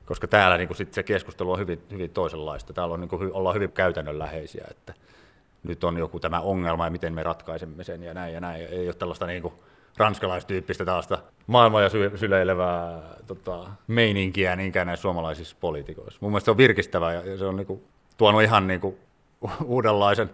[0.07, 2.73] Koska täällä niin kuin, sit se keskustelu on hyvin, hyvin toisenlaista.
[2.73, 4.95] Täällä on, niin kuin, ollaan hyvin käytännönläheisiä, että
[5.63, 8.67] nyt on joku tämä ongelma ja miten me ratkaisemme sen ja näin ja näin.
[8.67, 9.55] Ei ole tällaista niin kuin,
[10.01, 16.19] ranskalaistyyppistä taasta maailmaa ja sy- syleilevää tota, meininkiä niinkään näissä suomalaisissa poliitikoissa.
[16.21, 17.83] Mun mielestä se on virkistävää ja se on niinku,
[18.17, 18.99] tuonut ihan niinku,
[19.65, 20.31] uudenlaisen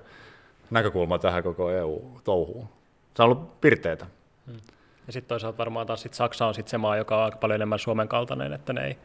[0.71, 2.69] näkökulman tähän koko EU-touhuun.
[3.15, 4.07] Se on ollut pirteitä.
[4.47, 4.61] Hmm.
[5.07, 7.55] Ja sitten toisaalta varmaan taas sit Saksa on sit se maa, joka on aika paljon
[7.55, 8.99] enemmän Suomen kaltainen, että ne ei,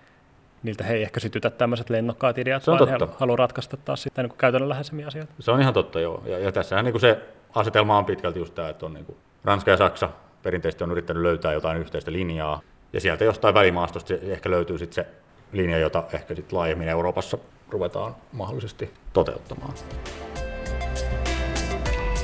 [0.64, 3.06] niiltä he ei ehkä sytytä tämmöiset lennokkaat ideat, vaan totta.
[3.06, 5.34] he haluaa ratkaista taas sitten niin käytännönläheisempiä asioita.
[5.40, 6.24] Se on ihan totta, joo.
[6.26, 7.20] Ja, ja tässähän niin se
[7.56, 10.10] asetelma on pitkälti just tämä, että on niin kuin Ranska ja Saksa
[10.44, 12.62] perinteisesti on yrittänyt löytää jotain yhteistä linjaa,
[12.94, 15.12] ja sieltä jostain välimaastosta ehkä löytyy sitten se
[15.52, 17.38] linja, jota ehkä sitten laajemmin Euroopassa
[17.70, 19.74] ruvetaan mahdollisesti toteuttamaan.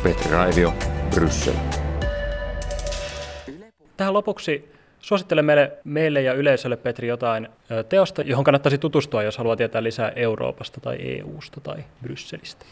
[0.04, 0.74] Petri Raivio,
[1.16, 1.54] Bryssel.
[3.98, 7.50] Tähän lopuksi suosittele meille, meille ja yleisölle, Petri, jotain
[7.90, 12.66] teosta, johon kannattaisi tutustua, jos haluaa tietää lisää Euroopasta tai EUsta tai Brysselistä.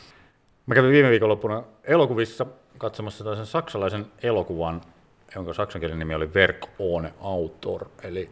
[0.65, 2.45] Mä kävin viime viikonloppuna elokuvissa
[2.77, 4.81] katsomassa tällaisen saksalaisen elokuvan
[5.35, 8.29] jonka saksankielinen nimi oli Werk ohne Autor, eli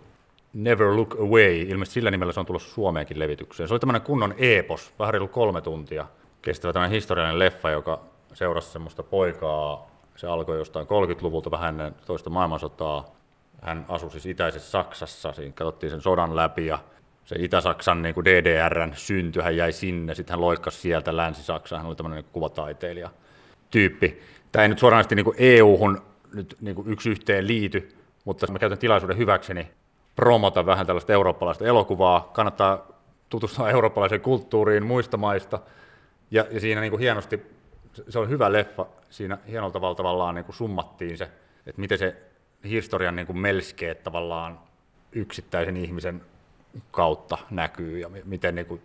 [0.53, 1.62] Never Look Away.
[1.62, 3.67] Ilmeisesti sillä nimellä se on tullut Suomeenkin levitykseen.
[3.67, 6.06] Se oli tämmöinen kunnon epos, vähän reilu kolme tuntia
[6.41, 8.01] kestävä tämmöinen historiallinen leffa, joka
[8.34, 9.91] seurasi semmoista poikaa.
[10.15, 13.06] Se alkoi jostain 30-luvulta vähän ennen toista maailmansotaa.
[13.62, 16.79] Hän asui siis itäisessä Saksassa, siinä katsottiin sen sodan läpi ja
[17.25, 21.88] se Itä-Saksan niin kuin DDRn synty, hän jäi sinne, sitten hän loikkasi sieltä Länsi-Saksaan, hän
[21.88, 23.10] oli tämmöinen niin kuvataiteilija
[23.71, 24.21] tyyppi.
[24.51, 26.01] Tämä ei nyt suoranaisesti niin EU-hun
[26.34, 29.67] nyt niin kuin yksi yhteen liity, mutta mä käytän tilaisuuden hyväkseni
[30.15, 32.30] promota vähän tällaista eurooppalaista elokuvaa.
[32.34, 32.88] Kannattaa
[33.30, 35.60] tutustua eurooppalaiseen kulttuuriin muista maista.
[36.32, 37.41] Ja, ja siinä niin kuin hienosti,
[38.10, 41.30] se on hyvä leffa, siinä hienolla tavalla tavallaan niin kuin summattiin se,
[41.65, 42.15] että miten se
[42.63, 44.60] historian niin kuin melskeet tavallaan
[45.12, 46.22] yksittäisen ihmisen
[46.91, 48.82] kautta näkyy ja miten niin kuin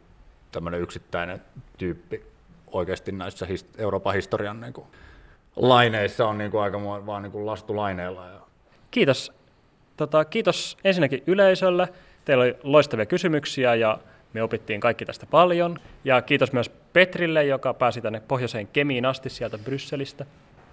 [0.53, 1.43] tämmöinen yksittäinen
[1.79, 2.25] tyyppi
[2.67, 3.47] oikeasti näissä
[3.79, 4.87] Euroopan historian niin kuin
[5.59, 8.27] laineissa on niin kuin aika vaan niin kuin lastulaineilla.
[8.27, 8.41] Ja...
[8.91, 9.33] Kiitos.
[9.97, 11.89] Tota, kiitos ensinnäkin yleisölle.
[12.25, 13.99] Teillä oli loistavia kysymyksiä ja
[14.33, 15.79] me opittiin kaikki tästä paljon.
[16.05, 20.27] Ja kiitos myös Petrille, joka pääsi tänne pohjoiseen Kemiin asti sieltä Brysselistä.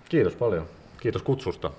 [0.10, 0.66] Kiitos paljon.
[1.02, 1.72] Kiitos kutsusta.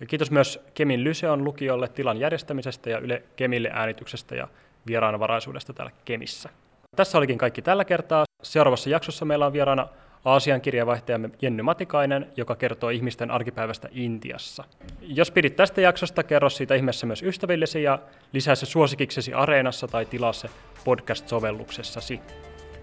[0.00, 4.48] Ja kiitos myös Kemin Lyseon lukiolle tilan järjestämisestä ja Yle Kemille äänityksestä ja
[4.86, 6.48] vieraanvaraisuudesta täällä Kemissä.
[6.96, 8.24] Tässä olikin kaikki tällä kertaa.
[8.42, 9.88] Seuraavassa jaksossa meillä on vieraana
[10.24, 14.64] Aasian kirjavaihtajamme Jenny Matikainen, joka kertoo ihmisten arkipäivästä Intiassa.
[15.00, 17.98] Jos pidit tästä jaksosta, kerro siitä ihmeessä myös ystävillesi ja
[18.32, 20.48] lisää se suosikiksesi Areenassa tai tilaa se
[20.84, 22.20] podcast-sovelluksessasi.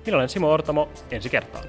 [0.05, 1.65] Minä olen Simo Ortamo, ensi kertaan.